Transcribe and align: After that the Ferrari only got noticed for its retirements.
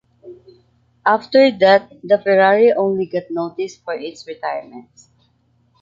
After 1.05 1.51
that 1.59 1.91
the 2.03 2.17
Ferrari 2.17 2.71
only 2.73 3.05
got 3.05 3.29
noticed 3.29 3.83
for 3.83 3.93
its 3.93 4.25
retirements. 4.27 5.09